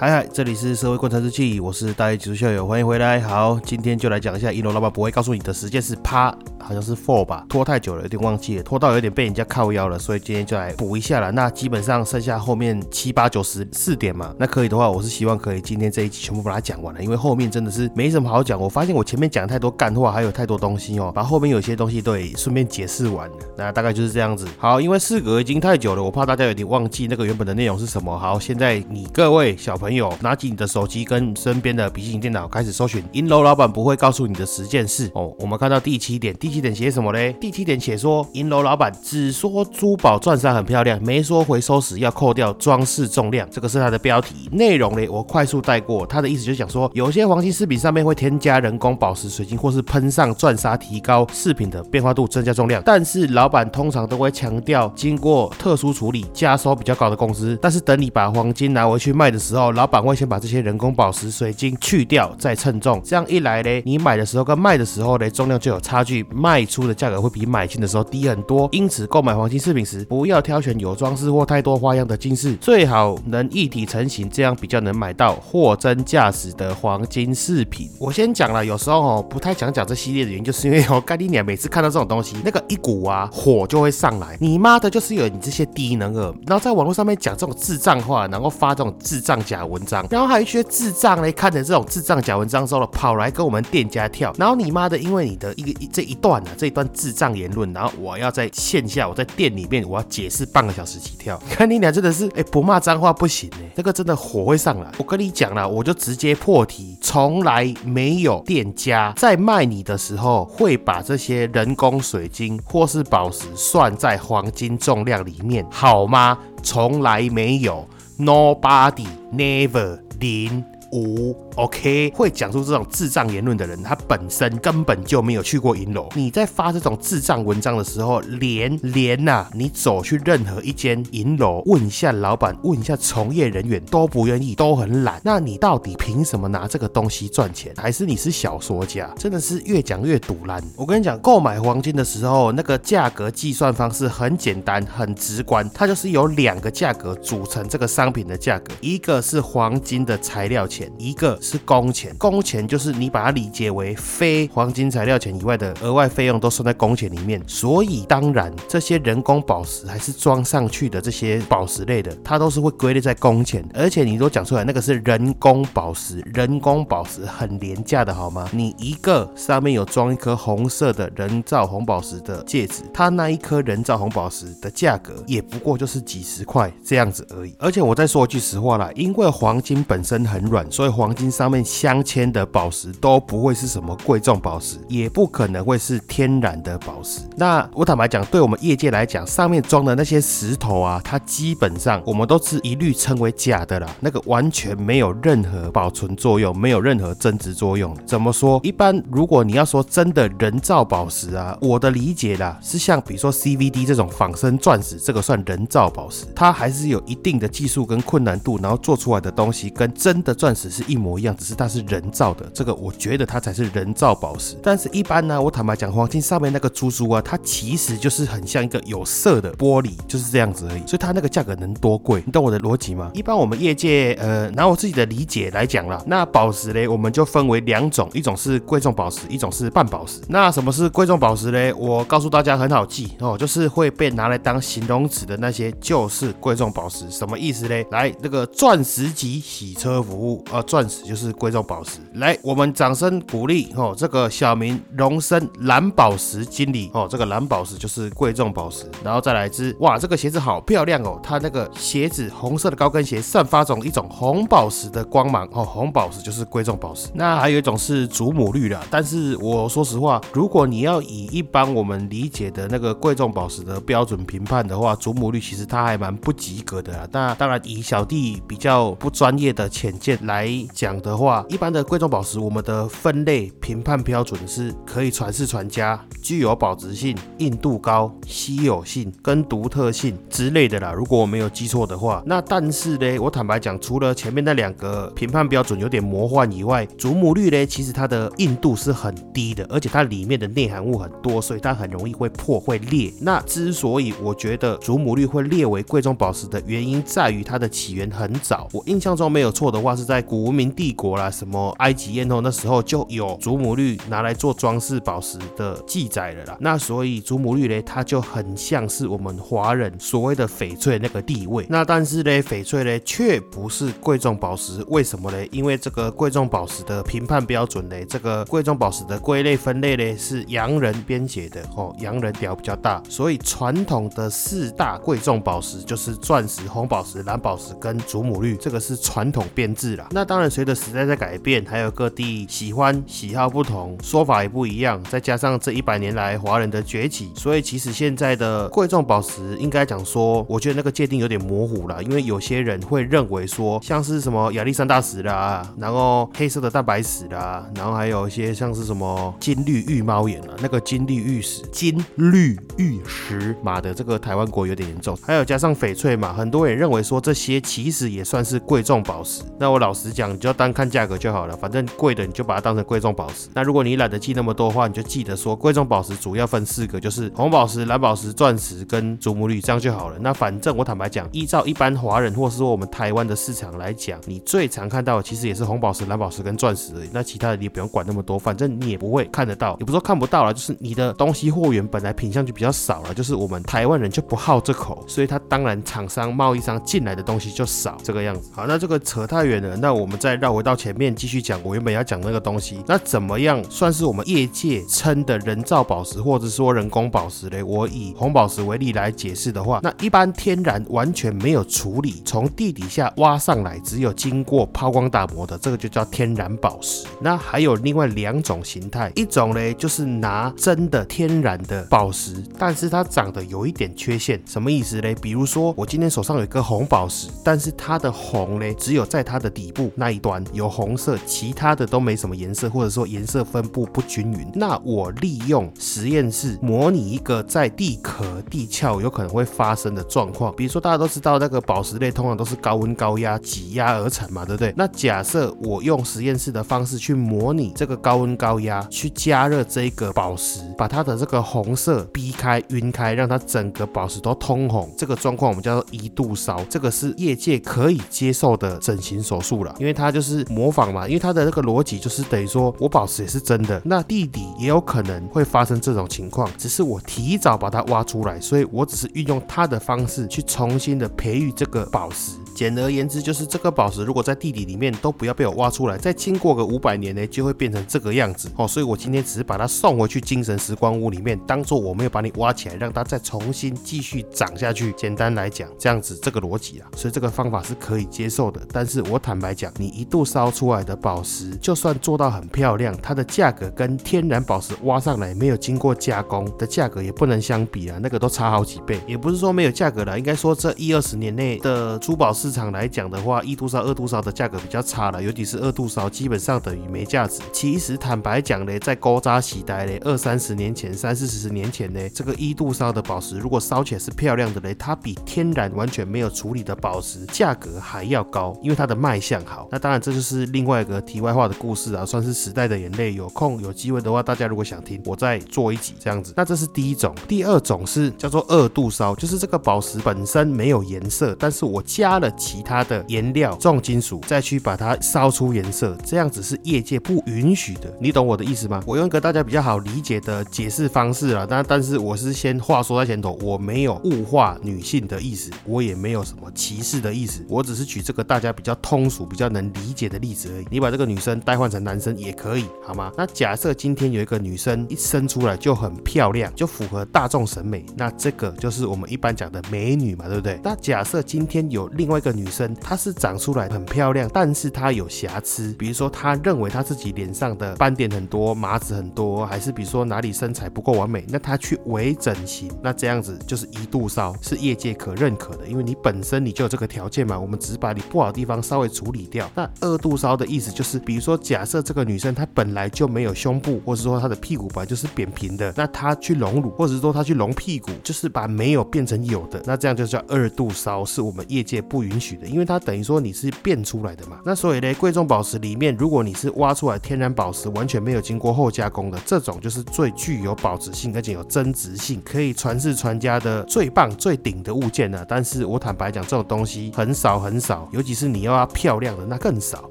[0.00, 3.20] 嗨嗨，这里是社会观察日记，我是大一技术校友，欢迎回来。
[3.20, 11.30] 好，今天就来讲一下一楼老板不会告诉你的时间是趴，好像是 four 吧，拖太久了，有点忘记了，拖到有点被人家靠腰了，所以今天就来补一下了。
[11.32, 18.60] 那基本上剩下后面七八九十四点嘛，那可以的话，我是希望可以今天这一集全部把它讲完了，因为后面真的是没什么好讲。
[18.60, 23.36] 我发现我前面讲太多干话，还有太多东西哦，把后面有些东西都顺便解释完了。
[23.56, 24.46] 那大概就是这样子。
[24.58, 28.18] 好，因为事隔已经太久了，我怕大家有点忘记那个原本的内容是什么。
[28.18, 30.10] 好，现在你各位小朋友。
[30.22, 35.34] 拿起你的手机跟身边的笔记型电脑开始搜寻，银楼老板不会告诉你的十件事哦。
[35.38, 37.32] 我们看到第七点，第第七点写什么嘞？
[37.40, 43.48] 第七点写说，银楼老板只说珠宝钻石很漂亮，没说回收时要扣掉装饰重量。
[43.52, 46.04] 这个是它的标题，内容嘞我快速带过。
[46.04, 52.82] 他的意思就是讲说，有些黄金饰品上面会添加人工宝石、水晶或是喷上钻砂，提高饰品的变化度，增加重量。
[52.84, 57.56] 但是老板通常都会强调，经过特殊处理，加收比较高的工资。
[57.62, 63.00] 但是等你把黄金拿回去卖的时候，老板会先把这些人工宝石、水晶去掉，再称重。
[63.04, 68.68] 这样一来呢，你买的时候跟卖的时候呢，重量就有差距，卖出的价格会比买进的时候低很多。
[68.72, 77.90] 因此，购买黄金饰品时，不要挑选有装饰或太多花样的金饰，最好能一体成型，这样比较能买到货真价实的黄金饰品。
[77.98, 84.36] 我先讲了，有时候哦，不太想讲这系列的原因，就是因为哦，盖蒂尼每次看到这种东西，那个一股啊火就会上来。
[84.40, 90.06] 你妈的，就是有你这些低能儿，然后在网络上面讲这种智障话，然后发这种智障假文章。
[90.10, 94.32] 然后还有一些智障嘞，看着这种智障假文章之后了，跑来跟我们店家跳。
[94.38, 101.40] 然后你妈的，因为你的一个这一段这一段智障言论，然后我要在线下，我在店里面，我要解释半个小时起跳。
[101.50, 104.92] 看你俩真的是，哎，不骂脏话不行哎，这个真的火会上来。
[104.98, 116.38] 我跟你讲了，我就直接破题，从来没有店家在卖你的时候会把这些人工水晶或是宝石算在黄金重量里面，好吗？
[116.62, 117.88] 从来没有。
[118.18, 120.62] Nobody, never, 零
[120.92, 121.36] 五。
[121.56, 126.08] OK，会讲出这种智障言论的人，他本身根本就没有去过银楼。
[126.14, 135.20] 你在发这种智障文章的时候，连连呐，你走去任何一间银楼，问一下老板，问一下从业人员，都不愿意，都很懒。
[135.24, 137.74] 那你到底凭什么拿这个东西赚钱？
[137.76, 139.12] 还是你是小说家？
[139.18, 140.62] 真的是越讲越堵烂。
[140.76, 151.38] 我跟你讲，购买黄金的时候，那个价格计算方式很简单，很直观，它就是有两个价格组成这个商品的价格，一个是黄金的材料钱，一个。
[151.40, 163.68] 是工钱，工钱就是你把它理解为非黄金材料钱以外的额外费用都算在工钱里面，所以当然这些人工宝石还是装上去的这些宝石类的，它都是会归类在工钱。
[163.74, 168.48] 而且你都讲出来，那个是人工宝石，人工宝石很廉价的好吗？
[168.52, 177.54] 你一个上面有装一颗红色的人造红宝石的戒指，它那一颗人造红宝石的价格也不过就是几十块这样子而已。
[177.58, 181.30] 而且我再说一句实话啦，因为黄金本身很软，所以黄金。
[181.30, 187.20] 上面镶嵌的宝石都不会是什么贵重宝石，也不可能会是天然的宝石。
[187.36, 193.88] 那我坦白讲，对我们业界来讲，上面装的那些石头啊，它基本上我们都是一律称为假的啦。
[194.00, 197.96] 那个完全没有任何保存作用，没有任何增值作用。
[198.04, 198.60] 怎么说？
[198.64, 211.30] 一般如果你要说真的人造宝石啊，我的理解啦，是像比如说 CVD 这种仿生钻石，这个算人造宝石，它还是有一定的技术跟困难度，然后做出来的东西跟真的钻石是一模一样。
[211.36, 214.56] 只是它是人造的，这个我觉得它才是人造宝石。
[214.62, 220.82] 但是，一般呢，我坦白讲，黄金上面那个珠珠啊，它其实就是很像一个有色的玻璃，就是这样子而已。
[220.86, 222.22] 所以它那个价格能多贵？
[222.26, 223.10] 你懂我的逻辑吗？
[223.14, 230.20] 一般我们业界，呃，拿我自己的理解来讲啦，那宝石嘞，我们就分为两种，一种是贵重宝石，一种是半宝石。
[230.28, 231.72] 那什么是贵重宝石嘞？
[231.72, 237.08] 我告诉大家很好记哦，就是会被拿来当形容词的那些就是贵重宝石。
[237.10, 237.86] 什么意思嘞？
[237.90, 241.30] 来，那个钻石级洗车服务啊，钻石就是。
[241.40, 243.94] 贵重宝石，来，我们掌声鼓励哦！
[243.96, 251.18] 这个小明荣升蓝宝石经理哦，这个蓝宝石就是贵重宝石，然后再来一只，哇，这个鞋子好漂亮哦！
[251.22, 257.08] 它那个鞋子红色的高跟鞋散发种一种红宝石的光芒哦，红宝石就是贵重宝石。
[257.14, 267.08] 那还有一种是祖母绿的，但是我说实话，如果你要以一般我们理解的那个贵重宝石的标准评判的话，祖母绿其实它还蛮不及格的。
[267.12, 280.92] 那当然以小弟比较不专业的浅见来讲的话，一般的贵重宝石，我们的分类评判标准是可以传世传家，具有保值性、硬度高、稀有性跟独特性之类的啦。
[280.92, 293.12] 如果我没有记错的话，那但是呢，我坦白讲，除了前面那两个评判标准有点魔幻以外，祖母绿呢，其实它的硬度是很低的，而且它里面的内含物很多，所以它很容易会破会裂。
[293.20, 298.68] 那之所以我觉得祖母绿会列为贵重宝石的原因，在于它的起源很早。
[298.72, 306.56] 我印象中没有错的话，是在古文明帝国啦，什么埃及艳后那时候就有祖母绿拿来做装饰宝石的记载了啦。
[306.60, 311.66] 那所以祖母绿呢，它就很像是我们华人所谓的翡翠那个地位。
[311.68, 315.46] 那但是呢，翡翠呢却不是贵重宝石，为什么呢？
[315.50, 330.06] 因为这个贵重宝石的评判标准呢，这个贵重宝石的归类分类呢是洋人编写的哦，洋人屌比较大，所以传统的四大贵重宝石就是钻石、红宝石、蓝宝石跟祖母绿，这个是传统编制啦。
[330.12, 355.16] 那当然随着时代在改变，还有各地喜欢喜好不同，说法也不一样，再加上这一百年来华人的崛起，所以其实现在的贵重宝石应该讲说，我觉得那个界定有点模糊了，因为有些人会认为说，像是什么亚历山大石啦，然后黑色的蛋白石啦，然后还有一些像是什么金绿玉猫眼啊，那个金绿玉石、金绿玉石，马的，这个台湾国有点严重。
[355.22, 359.44] 还有加上翡翠嘛，很多人认为说这些其实也算是贵重宝石。
[359.56, 363.48] 那我老实讲，你就单看价格就好了，反正贵的你就把它当成贵重宝石。
[363.54, 370.16] 那如果你懒得记那么多的话，你就记得说贵重宝石主要分四个，就是红宝石、蓝宝石、钻石跟祖母绿，这样就好了。
[370.20, 377.08] 那反正我坦白讲，依照一般华人或是说我们台湾的市场来讲，你最常看到的其实也是红宝石、蓝宝石跟钻石而已。
[377.12, 388.50] 那其他的你也不用管那么多，反正你也不会看得到，也不说看不到了，就是你的东西货源本来品相就比较少了，就是我们台湾人就不好这口，所以它当然厂商贸易商进来的东西就少这个样子。
[388.54, 392.78] 好，那这个扯太远了，那那我们再绕回到前面继续讲我原本要讲那个东西。
[392.86, 397.60] 那怎么样算是我们业界称的人造宝石，或者说人工宝石嘞？
[397.60, 407.04] 我以红宝石为例来解释的话，那一般天然完全没有处理，从地底下挖上来，只有经过抛光打磨的，这个就叫天然宝石。
[407.20, 415.16] 那还有另外两种形态，一种嘞就是拿真的天然的宝石，但是它长得有一点缺陷，什么意思嘞？
[415.16, 424.50] 比如说我今天手上有一个红宝石，但是它的红嘞只有在它的底部那一端有红色，其他的都没什么颜色，或者说颜色分布不均匀。
[424.54, 434.74] 那我利用实验室模拟一个在地壳地壳有可能会发生的状况，比如说大家都知道那个宝石类通常都是高温高压挤压而成嘛，对不对？
[434.76, 462.32] 那假设我用实验室的方式去模拟这个高温高压，去加热这个宝石，把它的这个红色逼开、晕开，让它整个宝石都通红，这个状况我们叫做一度烧，这个是业界可以接受的整形手术了，因为他就是模仿嘛，因为他的那个逻辑就是等于说我宝石也是真的，那弟弟也有可能会发生这种情况，只是我提早把它挖出来，所以我只是运用他的方式去重新的培育这个宝石。
[462.60, 468.68] 简而言之，就是这个宝石如果在地底里面都不要被我挖出来，再经过个五百年呢，就会变成这个样子哦。
[468.68, 474.92] 所以我今天只是把它送回去精神时光屋里面，当做我没有把你挖起来，让它再重新继续长下去。
[474.92, 478.60] 简单来讲，这样子这个逻辑啊，所以这个方法是可以接受的。
[478.70, 489.00] 但是我坦白讲，你一度烧出来的宝石，就算做到很漂亮，它的价格跟天然宝石挖上来没有经过加工的价格也不能相比啊，那个都差好几倍。
[489.06, 497.40] 也不是说没有价格了，应该说这一二十年内的珠宝市市场来讲的话，一度烧、二度烧的价格比较差了，尤其是二度烧，基本上等于没价值。
[497.52, 509.68] 其实坦白讲嘞，在高扎洗呆嘞，二三十年前、三四十年前呢，这个一度烧的宝石，如果烧起来是漂亮的嘞，它比天然完全没有处理的宝石价格还要高，因为它的卖相好。
[509.70, 513.14] 那当然这就是另外一个题外话的故事啊，算是时代的眼泪。
[513.14, 516.32] 有空有机会的话，大家如果想听，我再做一集这样子。
[516.36, 527.92] 那这是第一种，第二种是叫做二度烧，就是这个宝石本身没有颜色，但是我加了其他的颜料、重金属，再去把它烧出颜色，这样子是业界不允许的。
[528.00, 528.82] 你懂我的意思吗？
[528.86, 540.66] 我用一个大家比较好理解的解释方式啦，但但是我是先话说在前头，我没有物化女性的意思，我也没有什么歧视的意思，我只是举这个大家比较通俗、比较能理解的例子而已。
[540.70, 543.10] 你把这个女生代换成男生也可以，好吗？
[543.16, 550.60] 那假设今天有一个女生一生出来就很漂亮，就符合大众审美，那这个就是我们一般讲的美女嘛，对不对？
[550.62, 569.50] 那假设今天有另外一个女生，她是长出来很漂亮，但是她有瑕疵，比如说她认为她自己脸上的斑点很多，麻子很多，还是比如说哪里身材不够完美，那她去微整形，那这样子就是一度烧，是业界可认可的，因为你本身你就有这个条件嘛，我们只把你不好的地方稍微处理掉。
[569.54, 584.40] 那二度烧的意思就是，比如说假设这个女生她本来就没有胸部，或者说她的屁股本来就是扁平的，那她去隆乳，或者说她去隆屁股，就是把没有变成有的，那这样就叫二度烧，是我们业界不允允许的，因为它等于说你是变出来的嘛。
[584.44, 595.24] 那所以呢，贵重宝石里面，如果你是挖出来天然宝石，完全没有经过后加工的，这种就是最具有保值性，而且有增值性，可以传世传家的最棒最顶的物件呢。
[595.28, 599.88] 但是我坦白讲，这种东西很少很少，尤其是你要要漂亮的，那更少。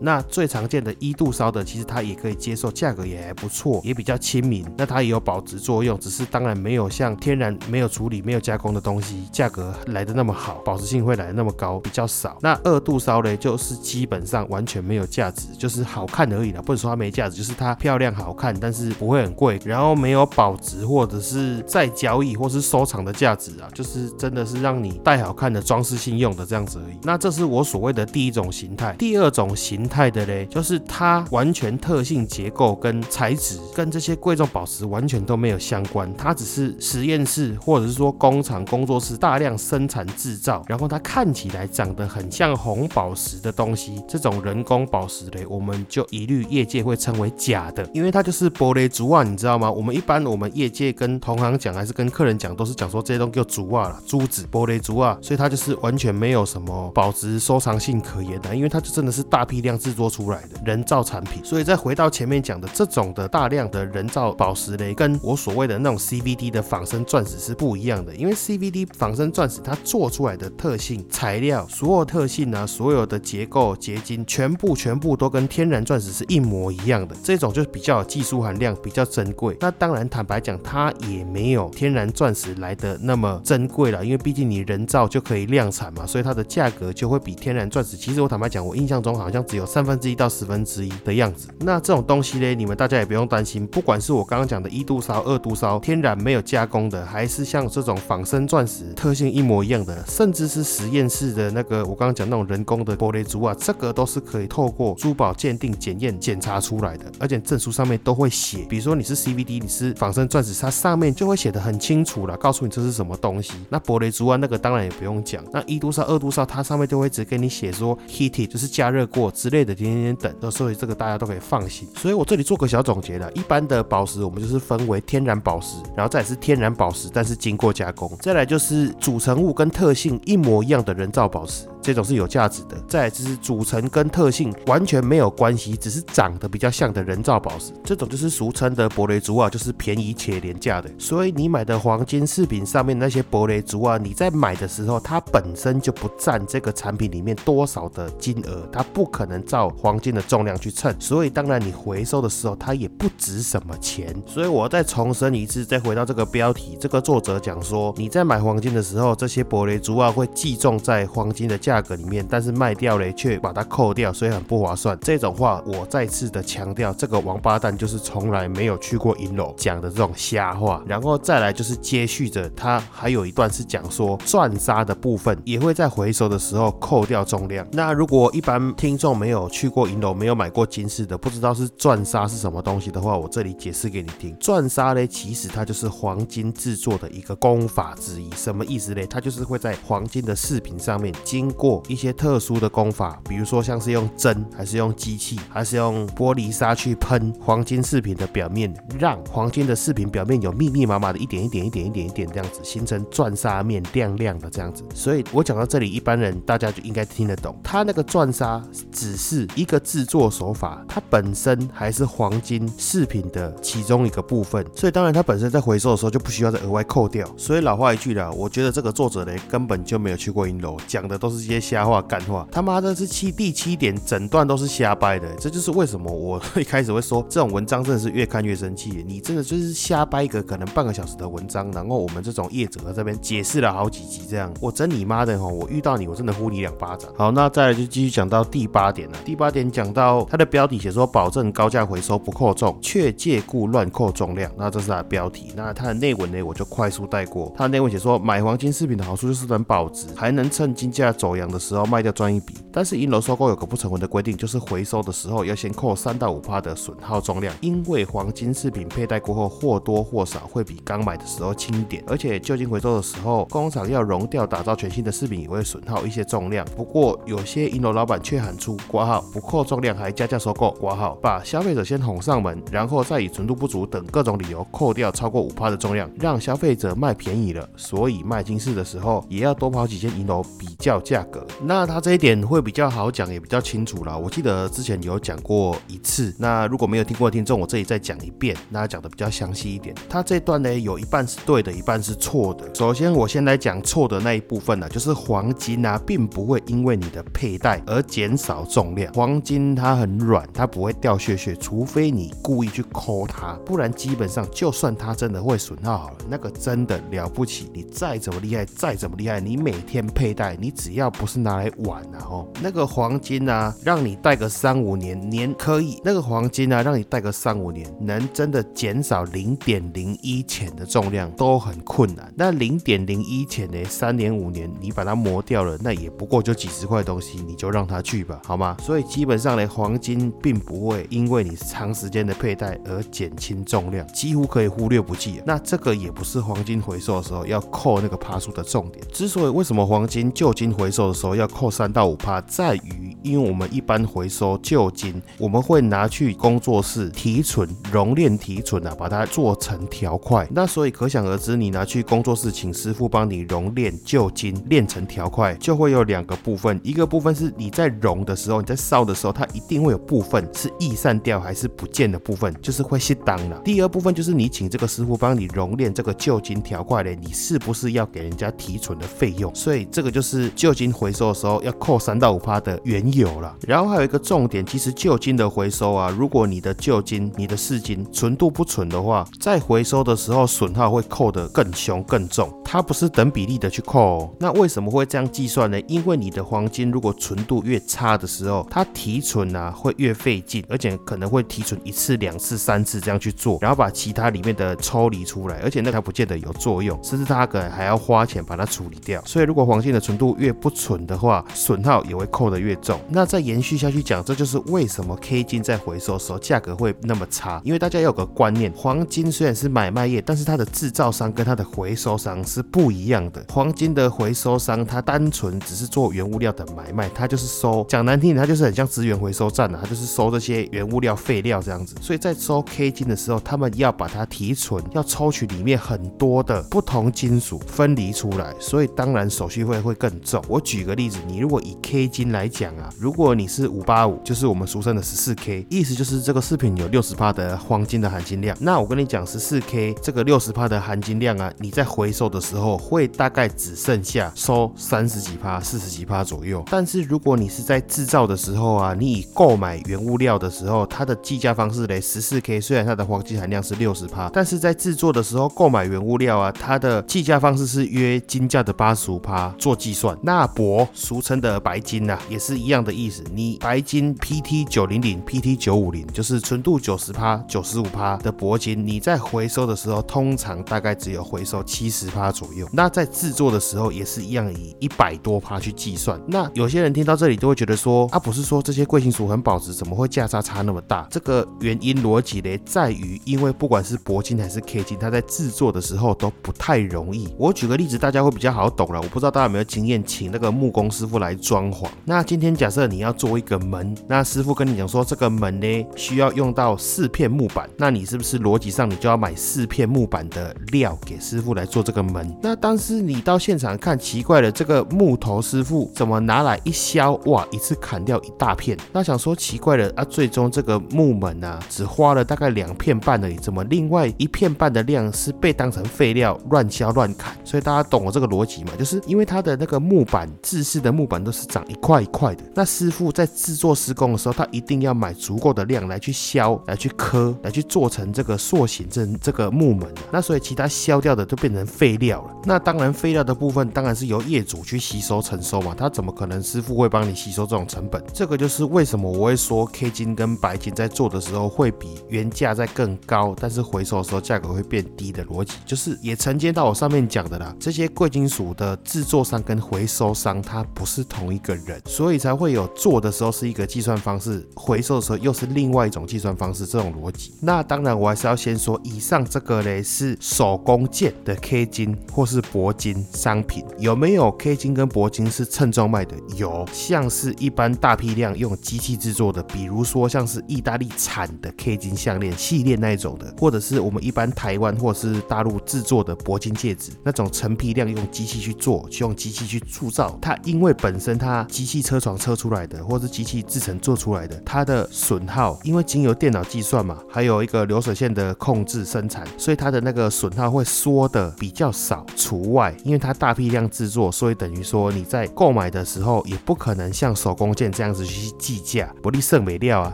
[0.02, 4.66] 那最常见的一度烧的，其实它也可以接受，价格也还不错，也比较亲民。
[4.78, 12.38] 那它也有保值作用，只是当然没有像天然没有处理、没有加工的东西价格来的那么好，保值性会来的那么高，比较少。
[12.42, 16.62] 那二度烧嘞，就是基本上完全没有价值，就是好看而已啦。
[16.62, 26.98] 不能说它没价值，就是它漂亮好看，但是不会很贵，然后没有保值或者是再交易或是收藏的价值啊，就是真的是让你戴好看的装饰性用的这样子而已。
[27.04, 49.72] 那这是我所谓的第一种形态，第二种形态的嘞，就是它完全特性结构跟材质跟这些贵重宝石完全都没有相关，它只是实验室或者是说工厂工作室大量生产制造，然后它看起来长得很像红宝石的东西，这种人工宝石嘞，我们就一律业界会称为假的，因为它就是玻璃珠啊，你知道吗？
[49.72, 61.44] 我们一般我们业界跟同行讲还是跟客人讲，都是讲说这些东西叫珠啊了，珠子玻璃珠啊，所以它就是完全没有什么保值收藏性可言的，因为它就真的是大批量制作出来的人造产品。
[61.44, 79.58] 所以再回到前面讲的这种的大量的人造宝石嘞，跟我所谓的那种 CVD 的仿生钻石是不一样的，因为 CVD 仿生钻石它做出来的特性、材料、所特性啊，所有的结构、结晶，全部全部都跟天然钻石是一模一样的，这种就是比较有技术含量，比较珍贵。
[79.60, 87.98] 那当然，坦白讲，它也没有天然钻石来的那么珍贵了，因为毕竟你人造就可以量产嘛，所以它的价格就会比天然钻石。
[87.98, 91.48] 其实我坦白讲，我印象中好像只有三分之一到十分之一的样子。
[91.60, 113.54] 那这种东西呢，你们大家也不用担心，不管是我刚刚讲的一度烧、二度烧，天然没有加工的，还是像这种仿生钻石，特性一模一样的，甚至是实验室的那个我刚刚讲那种人工的玻璃珠啊，这个都是可以透过珠宝鉴定检验检查出来的，而且证书上面都会写，比如说你是 CVD，你是仿生钻石，它上面就会写的很清楚了，告诉你这是什么东西。
[113.70, 121.88] 那玻璃珠啊，那个当然也不用讲，那一度烧、二度烧，它上面就会只给你写说 heated，就是加热过之类的，点点点等，所以这个大家都可以放心。
[121.96, 131.66] 所以我这里做个小总结了，一般的宝石我们就是分为天然宝石，然后再是天然宝石，但是经过加工，再来就是组成物跟特性一模一样的人造宝石。
[131.82, 140.90] 这种是有价值的，再来就是组成跟特性完全没有关系，只是长得比较像的人造宝石，这种就是俗称的博雷珠啊，就是便宜且廉价的。
[140.98, 154.14] 所以你买的黄金饰品上面那些博雷珠啊，你在买的时候，它本身就不占这个产品里面多少的金额，它不可能照黄金的重量去称，所以当然你回收的时候，它也不值什么钱。
[154.26, 161.80] 所以我再重申一次，再回到这个标题，这个作者讲说，你在买黄金的时候，这些博雷珠啊会计重在黄金的价。
[161.82, 164.98] 格里面，但是卖掉嘞却把它扣掉，所以很不划算。
[165.02, 170.84] 这种话我再次的强调，这个王八蛋就是从来没有去过银楼讲的这种瞎话。
[170.86, 177.66] 然后再来就是接续着他还有一段是讲说钻砂的部分也会在回收的时候扣掉重量。
[177.72, 184.36] 那如果一般听众没有去过银楼，没有买过金饰的，不知道是钻砂是什么东西的话，我这里解释给你听。
[184.40, 188.30] 钻砂嘞，其实它就是黄金制作的一个功法之一。
[188.36, 189.08] 什么意思嘞？
[189.08, 204.84] 它就是会在黄金的饰品上面经过一些特殊的功法，比如说像是用针，还是用机器，还是用玻璃砂去喷黄金饰品的表面，让黄金的饰品表面有密密麻麻的一点一点一点一点一点这样子，形成钻砂面亮亮的这样子。
[204.94, 214.66] 所以我讲到这里，一般人大家就应该听得懂，它那个钻砂只是一个制作手法，它本身还是黄金饰品的其中一个部分。
[214.76, 217.26] 所以当然它本身在回收的时候就不需要再额外扣掉。
[217.38, 221.50] 所以老话一句啦，我觉得这个作者呢根本就没有去过银楼，讲的都是。
[221.50, 225.34] 些瞎话干话，他妈的是七第七点，整段都是瞎掰的。
[225.38, 229.04] 这就是为什么我一开始会说这种文章真的是越看越生气。
[229.08, 235.48] 你真的就是瞎掰一个可能半个小时的文章，然后我们这种业者在这边解释了好几集，这样我真你妈的哈！
[235.48, 237.10] 我遇到你，我真的呼你两巴掌。
[237.18, 239.18] 好，那再来就继续讲到第八点了。
[239.26, 244.52] 第八点讲到它的标题写说保证高价回收不扣重，却借故乱扣重量。
[244.56, 245.52] 那这是它的标题。
[245.56, 247.52] 那它的内文呢，我就快速带过。
[247.58, 251.00] 它的内文写说买黄金饰品的好处就是能保值，还能趁金价。
[251.20, 252.56] 走阳的时候卖掉赚一笔。
[252.72, 266.66] 但是银楼收购有个不成文的规定，就是回收的时候要先扣三到五帕的损耗重量，因为黄金饰品佩戴过后或多或少会比刚买的时候轻点，而且旧金回收的时候，工厂要熔掉打造全新的饰品也会损耗一些重量。
[266.78, 277.68] 不过有些银楼老板却喊出挂号不扣重量还加价收购挂号，把消费者先哄上门，然后再以纯度不足等各种理由扣掉超过五帕的重量，让消费者卖便宜了。
[277.76, 281.44] 所以卖金饰的时候也要多跑几间银楼比较价格。
[281.64, 284.18] 那它这一点会比较好讲，也比较清楚了。
[284.18, 289.96] 我记得之前有讲过一次，那如果没有听过的听众，我这里再讲一遍，那讲的比较详细一点。
[290.08, 292.70] 它这段呢有一半是对的，一半是错的。
[292.76, 299.12] 首先我先来讲错的那一部分呢，就是黄金啊，并不会因为你的佩戴而减少重量。
[299.14, 307.70] 黄金它很软，它不会掉屑屑，除非你故意去抠它，不然基本上就算它真的会损耗好了，那个真的了不起。
[307.74, 322.32] 你再怎么厉害，再怎么厉害，你每天佩戴，你只要要不是拿来玩啊，哦，那个黄金啊，让你戴个三五年，年可以；那个黄金啊，让你戴个三五年，能真的减少零点零一钱的重量都很困难。
[322.36, 328.76] 那零点零一钱呢，三年五年，你把它磨掉了，那也不过就几十块东西，你就让它去吧，好吗？
[328.82, 335.42] 所以基本上呢，黄金并不会因为你长时间的佩戴而减轻重量，几乎可以忽略不计。
[335.46, 337.58] 那这个也不是黄金回收的时候要。
[337.72, 350.48] 扣那个趴数的重点，之所以为什么黄金旧金回回收的时候要扣三到五趴，在于因为我们一般回收旧金，我们会拿去工作室提纯、熔炼提纯啊，把它做成条块。
[350.50, 363.62] 那所以可想而知，你拿去工作室请师傅帮你熔炼旧金，炼成条块，就会有两个部分，一个部分是你在熔的时候，你在烧的时候，它一定会有部分是易散掉还是不见的部分，就是会熄当了。
[363.64, 369.54] 第二部分就是你请这个师傅帮你熔炼这个旧金条块的，你是不是要给人家提纯的费用？
[369.54, 373.56] 所以这个就是旧金回收的时候要扣三到五趴的缘由了。
[373.68, 384.34] 然后还有一个重点，其实旧金的回收啊，如果你的旧金、你的市金纯度不纯的话，在回收的时候损耗会扣得更凶更重，它不是等比例的去扣。
[384.40, 385.80] 那为什么会这样计算呢？
[385.82, 397.70] 因为你的黄金如果纯度越差的时候，它提纯啊会越费劲，而且可能会提纯一次、两次、三次这样去做，然后把其他里面的抽离出来，而且那它不见得有作用，甚至它可能。
[397.70, 403.00] 还要花钱把它处理掉，所以如果黄金的纯度越不纯的话，损耗也会扣得越重。
[403.10, 407.62] 那再延续下去讲，这就是为什么 K 金在回收时候价格会那么差。
[407.64, 413.46] 因为大家有个观念，黄金虽然是买卖业，但是它的制造商跟它的回收商是不一样的。
[413.50, 421.96] 黄金的回收商，它单纯只是做原物料的买卖，它就是收，讲难听点，它就是很像资源回收站啊，它就是收这些原物料废料这样子。
[422.02, 427.60] 所以在收 K 金的时候，他们要把它提纯，要抽取里面很多的不同金属。
[427.68, 430.44] 分离出来，所以当然手续费会更重。
[430.50, 438.58] 我举个例子，你如果以 K 金来讲啊，如果你是五八五，就是我们俗称的十四 K，意思就是这个饰品有六十帕的黄金的含金量。
[438.60, 446.62] 那我跟你讲，十四 K 这个六十帕的含金量啊，你在回收的时候会大概只剩下收三十几帕、四十几帕左右。
[446.70, 457.70] 但是如果你是在制造的时候啊，你以购买原物料的时候，它的计价方式嘞，十四 K 虽然它的黄金含量是六十帕，但是在制作的时候购买原物料啊，它的计价方式。
[457.70, 463.22] 是约金价的八十五帕做计算，那大铂俗称的白金呐，也是一样的意思。
[463.34, 472.66] 你白金 PT 九零零、PT 九五零，就是纯度九十趴、九十五趴的铂金，你在回收的时候，通常大概只有回收七十趴左右。
[472.72, 476.18] 那在制作的时候也是一样，以一百多趴去计算。
[476.26, 481.06] 那有些人听到这里都会觉得说，啊，不是说这些贵金属很保值，怎么会价差差那么大？
[481.12, 487.28] 这个原因逻辑呢，在于因为不管是铂金还是 K 金，它在制作的时候都不太容易。
[487.38, 487.50] 我。
[487.60, 489.02] 举个例子，大家会比较好懂了。
[489.02, 491.88] 我不知道大家有没有经验，请那个木工师傅来装潢。
[492.06, 502.36] 那今天假设你要做一个门，那师傅跟你讲说，这个门呢需要用到四片木板，那你是不是逻辑上你就要买四片木板的料给师傅来做这个门？
[502.42, 508.78] 那当时你到现场看，奇怪了，这个木头师傅怎么拿来一削，哇，一次砍掉一大片？
[508.92, 517.36] 那想说奇怪了啊，最终这个木门啊，只花了大概两片半而已，怎么另外一片半的量是被当成废料乱削乱砍？
[517.44, 518.72] 所以大家懂我这个逻辑嘛？
[518.78, 529.88] 就是因为它的那个木板制式的木板都是长一块一块的，那师傅在制作施工的时候，他一定要买足够的量来去削、来去刻、来去做成这个塑形这这个木门。
[530.12, 532.34] 那所以其他削掉的就变成废料了。
[532.46, 538.04] 那当然废料的部分当然是由业主去吸收承收嘛，他怎么可能师傅会帮你吸收这种成本？
[538.14, 547.56] 这个就是为什么我会说 K 金跟白金在做的时候会比原价在更高，但是回收的时候价格会变低的逻辑，就是也承接到我上面讲的啦。
[547.60, 557.34] 这些贵金属的制作商跟回收商，它不是同一个人，所以才会有做的时候是一个计算方式，回收的时候又是另外一种计算方式，这种逻辑。
[557.42, 566.16] 那当然，我还是要先说，以上这个嘞是手工件的 K 金或是铂金商品，有没有 K 金跟铂金是称重卖的？
[566.36, 592.06] 有，像是一般大批量用机器制作的，比如说像是意大利产的 K 金项链系列那一种的，或者是我们一般台湾或是大陆制作的铂金戒指，那种成批量用机器去做，去用机器去铸造，它因为本身它机器车床车出来的，或是机器制成做出来的，它的损耗，因为经由电脑计算嘛，还有一个流水线的控制生产，所以它的那个损耗会缩的比较少。
[592.16, 599.94] 除外，因为它大批量制作，所以等于说你在购买的时候也不可能像手工件这样子去计价，不利剩美料啊，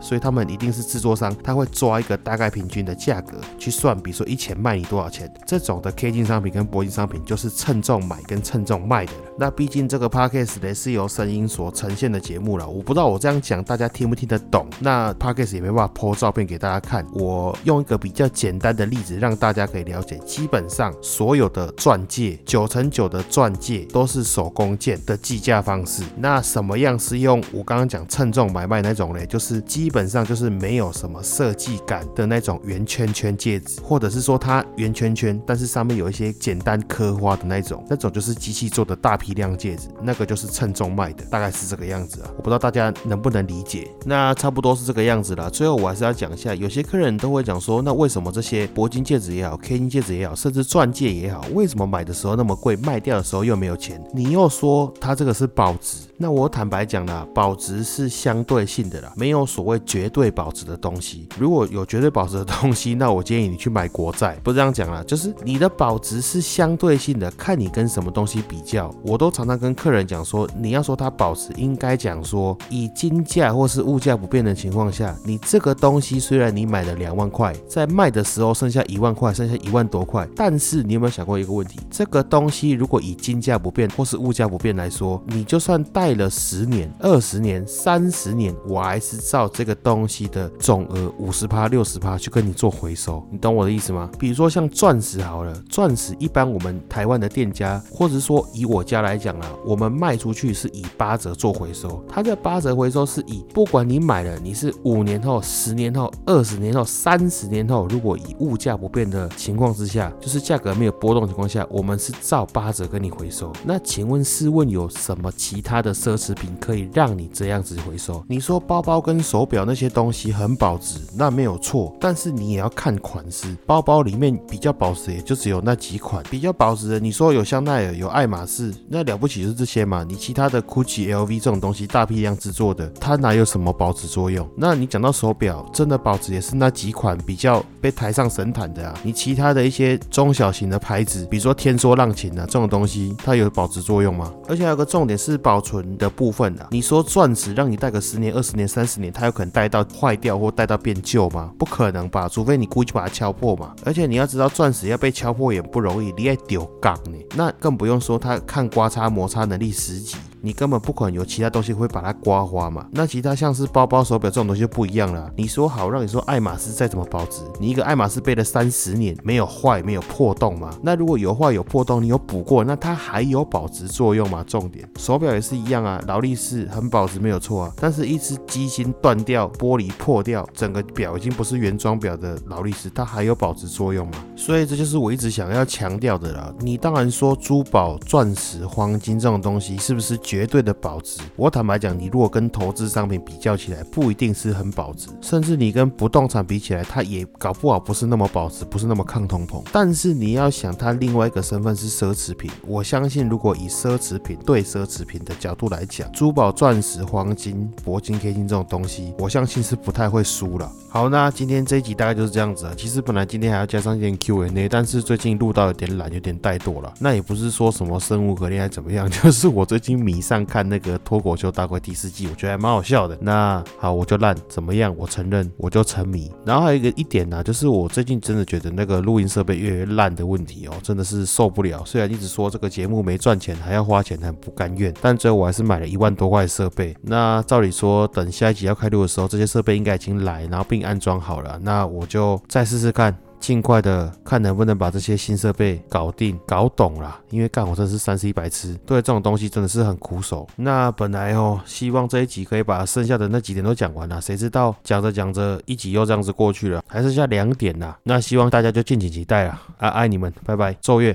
[0.00, 9.12] 所以他们一定是制作商，他会抓一个大概平均的价格去算，比如说一钱卖你多少钱，这种的 K 金商品跟铂金商品就是称重买跟称重卖的。
[9.38, 14.66] 那毕竟这个 podcast 呢是由声音所呈现的节目了，我不知道我这样讲大家听不听得懂。
[14.80, 20.18] 那 podcast 也没办法 po 照片给大家看，我用一个比较简单的例子让大家可以了解。
[20.26, 26.02] 基本上所有的钻戒，九成九的钻戒都是手工件的计价方式。
[26.16, 29.24] 那什么样是用我刚刚讲称重买卖那种嘞？
[29.24, 39.14] 就是基本上就是没有什么设计感的那种圆圈圈戒指，或者是说它圆圈圈，但是上面有一些简单刻花的那种，那种就是机器做的大。
[39.16, 42.30] 批量戒指，那个就是称重卖的，大概是这个样子啊。
[42.36, 43.90] 我不知道大家能不能理解。
[44.04, 45.50] 那差不多是这个样子了。
[45.50, 54.02] 最后我还是要讲一下，有些客人都会讲说，那为什么这些铂金戒指也好，K 金戒指也好，甚至钻戒也好，为什么买的时候那么贵，卖掉的时候又没有钱？
[54.12, 55.98] 你又说它这个是保值？
[56.16, 61.28] 那我坦白讲啦，保值是相对性的啦，没有所谓绝对保值的东西。
[61.38, 64.38] 如果有绝对保值的东西，那我建议你去买国债。
[64.42, 68.94] 不是这样讲啦，就是你的保值是相对性的，看你跟什么东西比较。
[69.02, 81.80] 我都常常跟客人讲说，你要说它保值，应该讲说以金价或是物价不变的情况下，你这个东西虽然你买了两万块，在卖的时候剩下一万块，剩下一万多块，但是你有没有想过一个问题？
[81.90, 94.10] 这个东西如果以金价不变或是物价不变来说，你就算大戴了十年、二十年、三十年，我还是照这个东西的总额五十趴、六十趴去跟你做回收，你懂我的意思吗？
[94.18, 102.02] 比如说像钻石好了，钻石一般我们台湾的店家，或者说以我家来讲啊，我们卖出去是以八折做回收。
[102.08, 113.52] 它的八折回收是以不管你买了，你是五年后、十年后、二十年后、三十年后，如果以物价不变的情况之下，就是价格没有波动情况下，我们是照八折跟你回收。
[113.64, 115.94] 那请问试问有什么其他的？
[115.94, 118.22] 奢侈品可以让你这样子回收。
[118.28, 121.96] 你说包包跟手表那些东西很保值，那没有错。
[121.98, 127.00] 但是你也要看款式，包包里面比较保值也就只有那几款比较保值的。
[127.00, 130.04] 你说有香奈儿、有爱马仕，那了不起就是这些嘛？
[130.08, 134.48] 你其他的 GUCCI、LV 这种东西大批量制作的，它哪有什么保值作用？
[134.56, 138.98] 那你讲到手表，真的保值也是那几款比较被抬上神坛的啊。
[139.02, 144.32] 你其他的一些中小型的牌子，比如说天梭浪琴啊这种东西，它有保值作用吗？
[144.48, 145.74] 而且还有个重点是保存。
[145.98, 151.52] 的部分啊，你说钻石让你戴个十年、二十年、三十年，它有可能戴到坏掉或戴到变旧吗？
[151.58, 153.74] 不可能吧，除非你故意把它敲破嘛。
[153.84, 160.16] 而且你要知道，钻石要被敲破也不容易，你还丢钢呢，那更不用说它抗刮擦摩擦他能力十级。
[160.44, 162.86] 你根本不可能有其他东西会把它刮花嘛？
[162.92, 165.32] 那其他像是包包、手表这种东西就不一样了。
[165.36, 170.70] 你说好让你说爱马仕再怎么保值，你一个爱马仕背了三十年没有坏、没有破洞吗？
[170.82, 174.44] 那如果有坏有破洞，你有补过，那它还有保值作用吗？
[174.46, 184.12] 重点，手表也是一样啊，劳力士很保值没有错啊，但是一只机芯断掉、玻璃破掉，整个表已经不是原装表的劳力士，它还有保值作用吗？
[184.36, 186.52] 所以这就是我一直想要强调的啦。
[186.60, 190.18] 你当然说珠宝、钻石、黄金这种东西是不是？
[190.34, 199.62] 绝对的保值，我坦白讲，你如果跟投资商品比较起来，不一定是很保值，甚至你跟不动产比起来，它也搞不好不是那么保值，不是那么抗通膨。
[199.70, 210.68] 但是你要想，它另外一个身份是奢侈品，我相信如果以奢侈品对奢侈品的角度来讲，珠宝、钻石、黄金、铂金、K 金这种东西，我相信是不太会输了。
[210.88, 212.74] 好，那今天这一集大概就是这样子啊。
[212.76, 216.92] 其实本来今天还要加上一点 Q&A，但是最近录到有点懒，有点怠惰了。
[216.98, 220.23] 那也不是说什么生无可恋还怎么样， 就是我最近迷。
[220.24, 223.16] 上看那个脱口秀大会第四季，我觉得还蛮好笑的。
[223.20, 224.94] 那好，我就烂，怎么样？
[224.96, 226.32] 我承认，我就沉迷。
[226.44, 231.82] 然后还有一个一点呢，就是我最近真的觉得那个录音设备越来越烂的问题哦，真的是受不了。
[231.84, 236.96] 虽然一直说这个节目没赚钱，还要花钱，很不甘愿，但最后我还是买了一万多块设备。
[237.02, 241.58] 那照理说，等下一集要开录的时候，这些设备应该已经来，然后并安装好了。
[241.62, 243.14] 那我就再试试看。
[243.44, 247.20] 尽快的看能不能把这些新设备搞定、搞懂啦。
[247.28, 250.48] 因为干活真是三 C 白痴，对这种东西真的是很苦手。
[250.56, 257.98] 那本来哦，希望这一集可以把剩下的那几点都讲完了，谁知道讲着讲着一集又这样子过去了，还剩下两点啦。
[258.04, 261.14] 那希望大家就敬请期待啦，啊，爱你们，拜拜，奏乐。